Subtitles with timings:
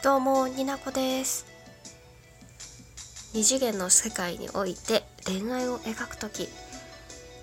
[0.00, 1.44] どうもになこです。
[3.34, 6.48] 二次元の世界において恋愛を描くとき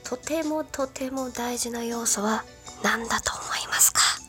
[0.05, 2.45] とてもとても大事な要素は
[2.81, 3.99] 何だと思いますか？
[3.99, 4.21] は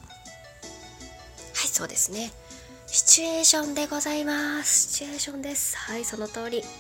[1.65, 2.33] いそうですね。
[2.89, 4.93] シチュエーションでございます。
[4.93, 5.77] シチュエーションです。
[5.77, 6.65] はいその通り。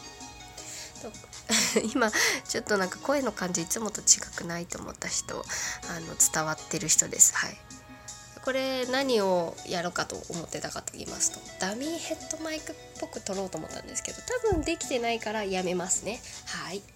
[1.94, 2.10] 今
[2.48, 7.36] ちょっとなんか声の感じいつもと違くないと思った人あの伝わってる人です。
[7.36, 7.56] はい。
[8.46, 14.18] これ何をやろうかと思ってたかと言いますとダミーヘッドマイクっぽく撮ろうと思ったんですけど
[14.48, 16.20] 多分できてないからやめますね。
[16.46, 16.80] はい。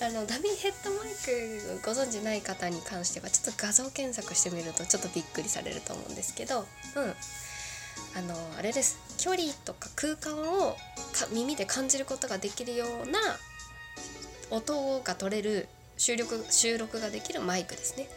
[0.00, 7.14] あのダミーヘッドマイクご存知ない方に関してはちょっと画像検索してみるとちょっとびっくりされると思うんですけどうん。
[8.16, 8.96] あのあれです。
[9.18, 10.78] 距離とか空間を
[11.32, 13.20] 耳で感じることができるような
[14.48, 15.68] 音が取れる
[15.98, 18.08] 収録収録ができるマイクですね。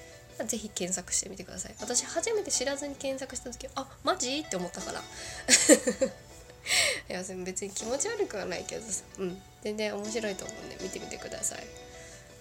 [0.46, 1.76] ぜひ検索してみてください。
[1.80, 4.40] 私初めて知らずに検索した時あマジ？
[4.40, 5.02] って思ったから。
[7.10, 9.04] いや別に気持ち悪くはないけどさ。
[9.20, 9.42] うん。
[9.62, 11.68] 全然面白いと思うんで見てみてください。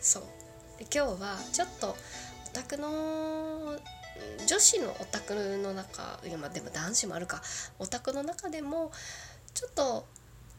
[0.00, 0.22] そう。
[0.78, 1.96] で今日はちょっとオ
[2.52, 3.78] タクの
[4.46, 7.42] 女子のオタクの中いやまあでも男子もあるか。
[7.78, 8.92] オタクの中でも
[9.54, 10.06] ちょっと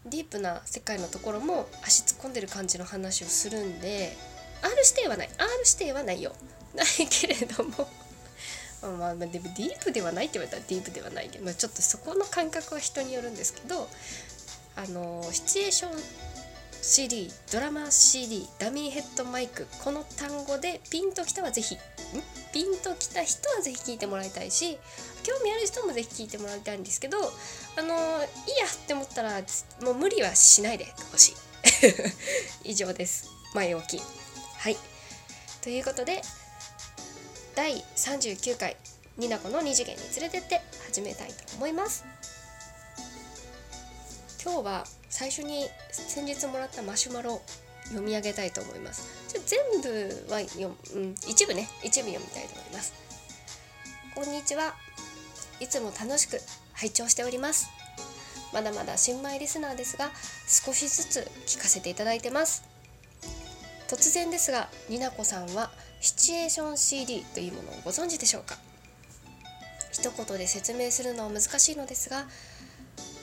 [0.06, 4.16] ディープな世界のところも足突っ込んでる感じの話をするんで
[4.62, 5.30] R 指定はない。
[5.38, 6.34] R 指定はないよ。
[6.76, 7.88] ないけれども。
[8.82, 13.88] まあ、まあ、でもディープではないって言われたらディープではないけど、まあ、ちょっとそこの感覚は人によるんですけど
[14.76, 16.04] あのシチュエーション
[16.82, 21.78] CD ドラマ CD ダミーヘッドマイクこの単語でピンときたはぜひ
[22.52, 24.78] ピンときた人はぜひ聞いてもらいたいし
[25.24, 29.40] 興味ある人もぜひ聞いてもらいたいんですけどあのいいやって思ったら
[29.82, 31.36] もう無理はしないでほしい。
[32.72, 33.30] 以上です。
[33.54, 34.02] 前置き。
[34.58, 34.78] はい。
[35.62, 36.22] ということで
[37.56, 38.76] 第39回
[39.18, 42.04] ニナコの二次元に連れてって始めたいと思います。
[44.44, 47.42] 今日は最初に先日もらったマシュマロ
[47.86, 49.08] 読み上げたいと思います。
[49.32, 51.70] ちょ全部は読うん、一部ね。
[51.84, 52.94] 一部読みたいと思います。
[54.16, 54.74] こんにちは。
[55.60, 56.40] いつも楽しく
[56.74, 57.70] 拝聴しております。
[58.52, 60.10] まだまだ新米リスナーですが
[60.48, 62.64] 少しずつ聞かせていただいてます。
[63.88, 65.72] 突然ですがになこさんは
[66.04, 68.58] シチュエーション CD というものをご存知でしょうか？
[69.94, 72.26] 一言で説明するのは難しいのですが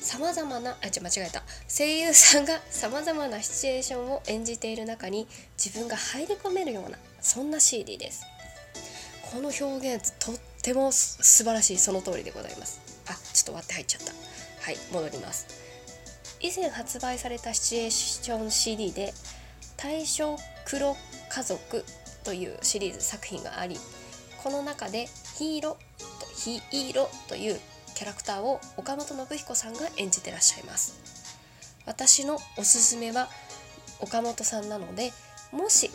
[0.01, 1.43] さまざまなあちょ間違えた。
[1.69, 5.29] 声優さんがさまざまなシチュエーションを演じている中に
[5.63, 8.23] 自分が入り込めるようなそんな CD です。
[9.31, 11.79] この表現とっても素晴らしい。
[11.79, 12.81] その通りでございます。
[13.07, 14.13] あちょっと割って入っちゃった。
[14.65, 15.47] はい戻ります。
[16.41, 19.13] 以前発売されたシチュエーション CD で
[19.77, 20.97] 「大正黒
[21.29, 21.85] 家族」
[22.31, 23.77] というシリーズ作品があり
[24.45, 27.59] この中でヒーローヒーローという
[27.97, 30.95] キャラクターを岡本信彦さんが演じてらっしゃいます。
[31.87, 33.29] 私のおすすめは
[34.01, 35.11] 岡本さんなので
[35.51, 35.91] もし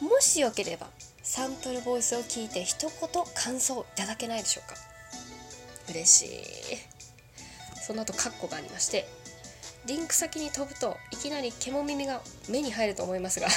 [0.00, 0.86] もしよければ
[1.22, 4.74] サンプルボイスを聞いて一言感想いただけないでしょうか。
[5.90, 6.32] 嬉しい。
[7.82, 9.06] その後カッコがありまして
[9.86, 13.48] リンク先に飛ぶといきなり獣耳が目に入ると思いますが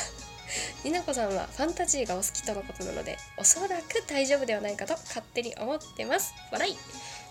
[0.84, 6.34] になこさんはファンタジーがお好きとのことなのでおそらく大丈夫ではないかと勝手に思ってます。
[6.52, 6.76] 笑い。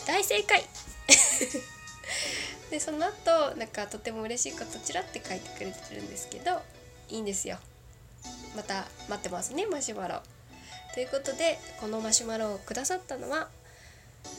[0.07, 0.65] 大正解。
[2.71, 6.63] でその後なんかとても嬉しいことちらって書いてくれてるんですけど
[7.09, 7.59] いいんですよ。
[8.57, 10.21] また待ってますねマシュマロ。
[10.95, 13.49] ということでこのマシュマロをくださったのは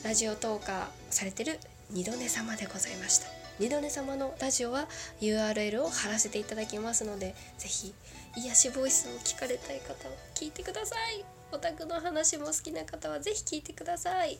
[0.04, 1.58] ラジオ投下されてる
[1.90, 3.41] 二度寝様でございました。
[3.58, 4.88] 二度寝様のラジオは
[5.20, 7.94] URL を貼らせていただきますので是非
[8.36, 11.24] 癒しボイスを聞かれたい方は聞いてください。
[11.52, 14.38] オタクの話も好きな方は是非聞いてください。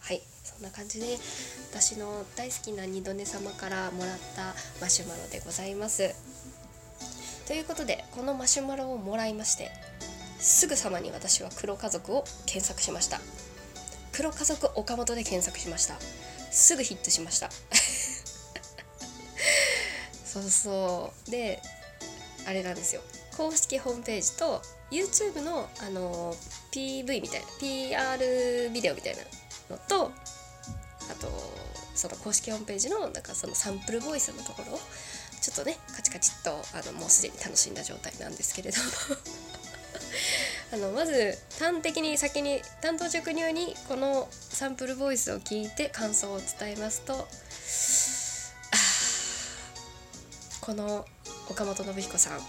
[0.00, 1.18] はいそんな感じで
[1.70, 6.14] 私の大好きな二度寝様からもらったマシュマロでございます。
[7.46, 9.70] ということでこのマシュマロをもらいまして
[10.38, 13.20] すぐさまに私は黒家族を検索しました。
[14.12, 15.98] 黒家族岡本で検索しました。
[16.50, 17.50] すぐヒットしました。
[20.28, 21.30] そうそう。
[21.30, 21.60] で
[22.46, 23.00] あれなんですよ。
[23.36, 24.60] 公式ホームページと
[24.90, 26.34] YouTube のあの
[26.72, 30.12] PV みたいな PR ビデオみたいなのと
[31.10, 31.28] あと
[31.94, 34.78] その公式ホームページのなんかそのサンプルボイスのところを
[35.40, 38.84] ちょっとねカチカチっとあのもうすでに楽しんだ状態なんですけれども。
[40.70, 47.26] あのまず端的に先に担当直入にこのサンプルボイスを聞いて感想を伝えますと
[50.68, 51.06] この
[51.48, 52.44] 岡本信彦さん好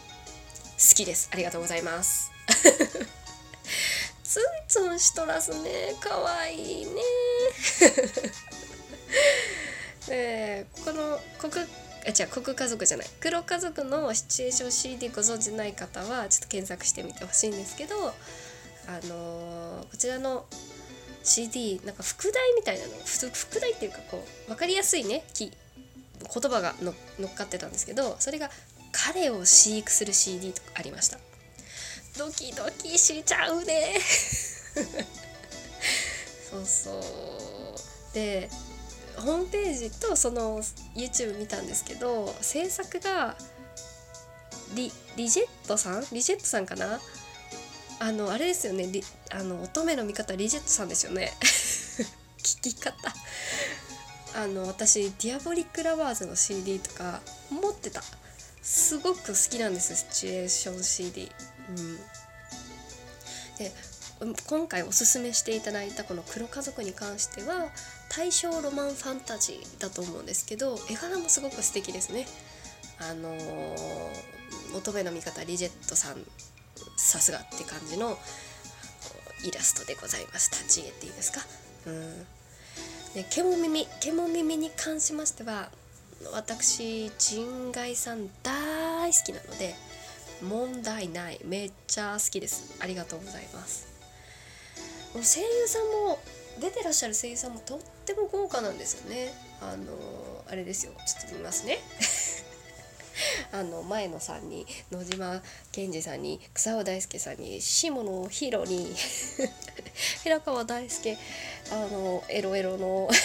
[0.94, 1.30] きです。
[1.31, 2.30] ありがとうございます。
[4.25, 5.95] ツンツンしとらすね。
[6.01, 7.01] かわいいね
[11.39, 11.68] 国あ
[12.10, 13.07] 違う国家族じゃない。
[13.21, 18.13] 黒家族のシチュエーション CD ご存じない方はちょっと検索してみてほしいんですけど
[18.86, 20.45] あのー、こちらの
[21.24, 22.95] CD なんか副題みたいなの。
[23.06, 25.24] 副題っていうかこう分かりやすいね。
[26.21, 28.50] 言葉がの乗っかってたんですけどそれが
[28.92, 31.19] 「彼を飼育する CD」とかありました。
[32.18, 34.00] ドキドキしちゃうね。
[36.50, 36.92] そうそ
[38.12, 38.13] う。
[38.13, 38.50] で
[39.16, 40.62] ホームページとその
[40.95, 43.38] YouTube 見たんですけど制作が
[44.74, 46.07] リリジェットさん？
[46.12, 47.00] リジェットさんかな？
[48.00, 48.89] あのあれですよね。
[49.31, 51.33] あの乙女の味方リジェットさんですよね。
[52.39, 52.95] 聞き方。
[54.36, 58.02] あの私ディアボリック・ラバーズの CD とか持ってた。
[58.62, 61.31] すごく好きなんですシチュエーション CD
[61.70, 61.98] うん。
[63.58, 63.72] で
[64.48, 67.70] 今回おすすめしていただいたこの「黒家族」に関しては
[68.10, 72.28] 大正ロマンファンタジーだと思うんですけど絵柄もすごく素敵ですね。
[73.00, 76.26] あのー、乙女の味方リジェットさん
[76.98, 78.20] さすがって感じの
[79.46, 81.42] イラストでございます立ち絵っていいですか？
[81.86, 82.28] うん。
[83.13, 85.69] で獣耳獣耳に関しましては
[86.33, 89.75] 私人外さん大好きなので
[90.41, 91.39] 問題ない。
[91.44, 92.77] めっちゃ好きです。
[92.79, 93.88] ありがとうございます。
[95.13, 96.19] 声優さんも
[96.61, 99.33] 出てらっしゃる声優さんもとっても豪華なんですよね。
[99.61, 99.94] あの
[100.50, 100.94] あれですよ。
[101.06, 101.79] ちょっと見ますね。
[103.51, 105.42] あの前野さんに野島
[105.72, 108.94] 健二さんに草尾大輔さんに下野ヒロに
[110.24, 111.18] 平川大輔
[111.72, 113.10] あのエロエロの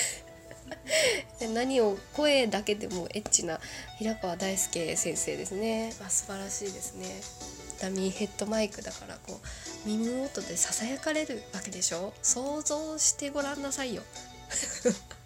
[1.53, 3.61] 何を声だけでもエッチな
[3.99, 5.93] 平川大輔先生ですね。
[6.05, 7.21] あ素晴らしいですね。
[7.81, 12.13] ダミーヘッドマイクだからこう耳元でささやかれるわけでしょ？
[12.23, 14.03] 想像してごらんなさいよ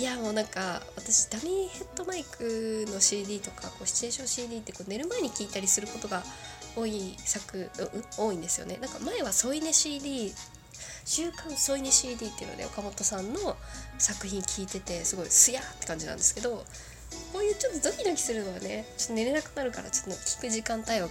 [0.00, 6.22] いやもうなんか私ダミーヘッドマイクの CD とかこうシチュエーション CD ってこう寝る前に聴いたりすることが
[6.74, 7.68] 多い作、
[8.18, 8.78] うん、多いんですよね。
[8.80, 10.32] なんか前は添い寝 CD
[11.04, 13.58] 週刊添い寝 CD っていうので岡本さんの
[13.98, 16.64] 作品聞いててすごいすやって感じなんですけど
[17.34, 21.10] こういうちょっとドキドキするのはねちょっと寝れなくなるからちょっと聞く時間帯を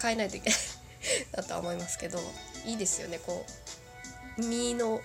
[0.00, 0.58] 変えないといけない
[1.32, 2.20] だとは思いますけど
[2.64, 3.18] いいですよね。
[3.26, 3.44] こ
[4.38, 5.00] う耳の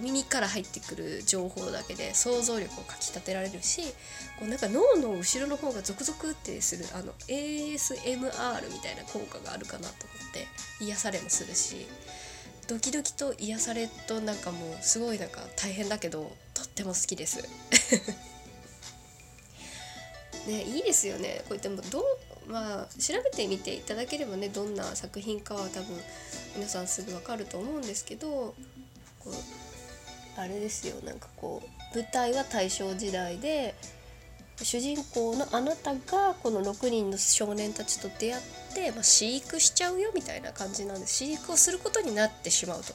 [0.00, 3.82] 耳から入ってくる情報だけで想像力をかきたてられるし
[4.38, 10.46] こうなんか脳の後ろの方がゾクゾクってするあの ASMR みたいな効果があるかなと思って
[10.84, 11.86] 癒されもするし
[12.68, 17.38] ドキドキと癒されとなんかもうすごいなんか大変だけどとっても好きです。
[20.46, 21.42] ねいいですよね。
[21.48, 22.04] こういってもどう
[22.48, 26.00] まあ調べてみていただければねどんな作品かは多分
[26.56, 28.54] 皆さんすぐ分かると思うんですけど
[29.20, 29.34] こう
[30.36, 30.96] あれですよ。
[31.04, 33.74] なんかこう舞台は大正時代で
[34.62, 38.42] 主人公のあなたがこの6人の少年たちと出会っ
[38.74, 42.94] て、まあ、飼育しちゃうよみたいな感じなんです飼育をすることになってしまうと。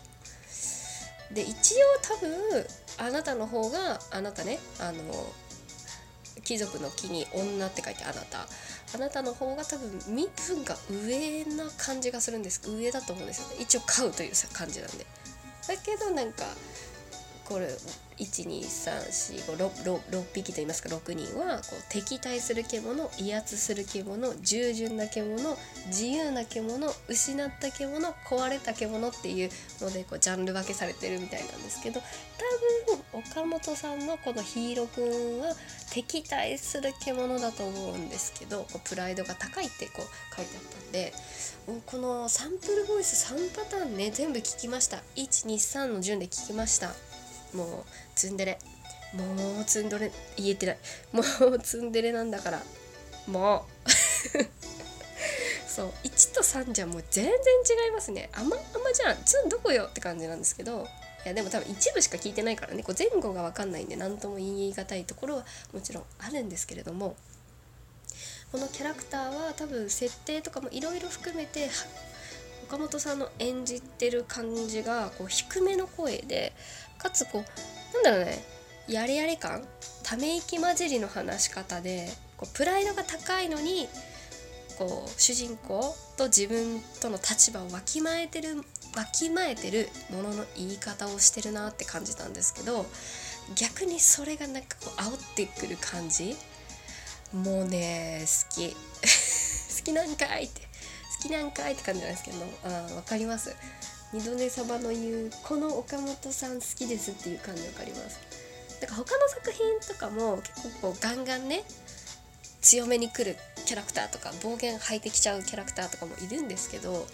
[1.34, 2.32] で一応多分
[2.98, 5.02] あなたの方があなたねあの
[6.44, 8.48] 貴族の木に女って書いてあなた。
[8.94, 12.62] あなたの方が多分身分が上な感じがするんです。
[12.70, 13.56] 上だと思うんですよね。
[13.60, 15.06] 一応飼うという感じなんで。
[15.68, 16.44] だけどなんか
[17.52, 17.68] これ
[18.18, 29.50] 1234566匹といいますか6人はこう敵対する獣威圧する獣従順な獣自由な獣失った獣壊れた獣っていう
[29.82, 32.06] のでこうジャンル分けされてるみたいなんですけど多
[33.20, 35.54] 分岡本さんのこのヒーローくんは
[35.92, 41.14] 敵対する獣だと思うんですけどこうプライドが高いってこう書いてあったんで
[41.86, 47.11] このサンプルボイス3パターンね全部聞きました123の順で聞きました。
[47.54, 48.60] もうツンデレ。
[49.14, 50.78] もうツンドレ言えてない。
[51.12, 52.62] もうツンデレなんだから。
[53.28, 53.90] もう。
[55.68, 55.94] そう。
[56.04, 58.30] 1と3じゃもう全然違いますね。
[58.34, 59.24] あまあまじゃん。
[59.24, 60.88] ツンどこよって感じなんですけど。
[61.24, 62.84] いやでも多分一部しか聞いてないからね。
[62.84, 67.16] こう前後が分かんないんで何とも言い難いところはもちろんあるんですけれども。
[68.52, 71.72] このキャラクターは多分設定とかもいろいろ含めてはっ
[72.72, 76.54] 岡本さんの演じてる感じがこう低めの声で
[76.98, 78.42] かつこうなんだろうね
[78.88, 79.62] やれやれ感
[80.04, 83.90] ため息混じりの話し方でこうプライドが高いのに
[84.78, 88.56] こう主人公と自分との立場をわきまえてる
[88.96, 92.86] わきまえてるものの言い方をしてるなって感じたんですけど
[93.54, 96.38] 逆にそれがなんかこう煽ってくる感じ
[97.34, 98.74] もうね好き。
[99.82, 100.71] 好きなんかいって。
[101.22, 103.56] きなんかいって感じなんですけどあ分かります。
[104.14, 108.20] 二度寝サバの言うこの岡本さん好きですっていう感じ分かります。
[108.82, 111.64] なんか他の作品とかも結構こうガンガンね
[112.62, 117.08] 強めに来るキャラクターとか暴言吐いてきちゃうキャラクターとかもいるんですけど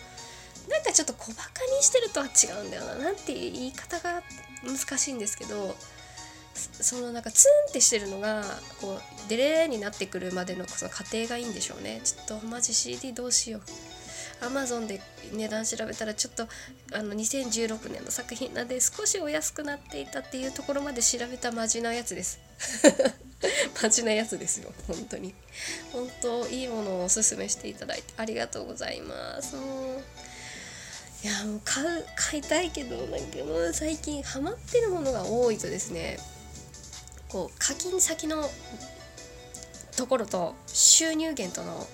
[0.70, 4.22] なんかちょっと小バカにしてるとは違うんだよななんて言い方が
[4.64, 5.76] 難しいんですけど
[6.58, 8.44] そのなんかツンってしてるのが
[8.82, 12.02] こうデレーになってくるまでのその過程がいいんでしょうね。
[12.04, 13.62] ちょっとマジ CD どうしよう。
[14.42, 15.02] アマゾンで
[15.34, 16.48] 値段調べたらちょっと
[16.94, 22.40] あの2016年の作品なんで少しお安くなっていたっていうところまで調べたマジなやつです。
[23.82, 25.34] マジなやつですよ本当に。
[25.92, 29.56] 本当いいものをおすすめしていただいてありがとうございます。
[29.56, 30.02] もう
[31.24, 36.20] いやもう買う買いたいけどなんかもう最近ハマってるものが多いとですね
[37.28, 38.50] こう課金先の
[39.96, 41.88] ところと収入源との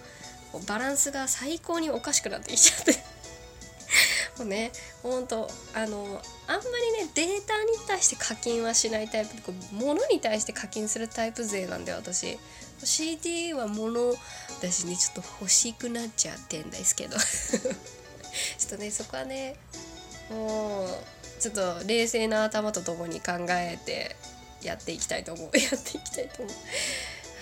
[0.54, 2.94] こうバランスが最高におかしくなってきちゃって。
[4.38, 4.72] もうね
[5.04, 6.62] ほんとあのあんま
[6.98, 12.40] りねデータに対して課金はしないタイプでこう物に対して課金するタイプ勢なんで私。
[12.84, 14.14] CD は物
[14.62, 17.18] だしねちょっと欲しくなっちゃってんですけど。
[17.20, 19.56] ちょっとねそこはね
[20.30, 20.90] もう
[21.40, 24.16] ちょっと冷静な頭とともに考えて
[24.62, 25.50] やっていきたいと思う。
[25.58, 26.56] やっていきたいと思う。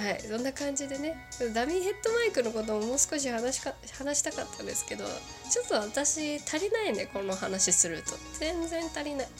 [0.01, 1.15] はいそんな感じでね
[1.53, 8.13] ダミーヘッドマイクのことももう少し話しか話したかったんですけどちょっと私足りないねこの話すると。
[8.39, 9.27] 全然足りない。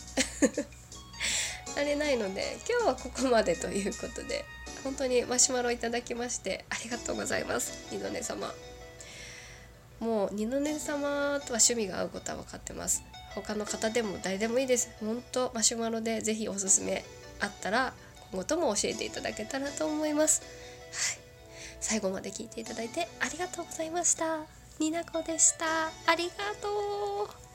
[1.75, 4.46] 足りないので今日はここまでということで
[4.84, 7.88] 本当にマシュマロいただきましてありがとうございます。
[7.91, 8.53] 二度寝様。
[10.00, 13.03] もう二度寝様とは趣味が合うことは分かってます。
[13.34, 14.89] 他の方でも誰でもいいです。
[15.00, 17.03] 本当マシュマロで是非おすすめ
[17.39, 17.94] あったら
[18.31, 20.41] 今後とも教えていただけたらと思います。
[20.41, 21.19] はい、
[21.79, 24.39] 最後まで聞いていただいてありがとうございました。
[24.79, 25.65] になこでした。
[26.07, 27.50] ありがとう。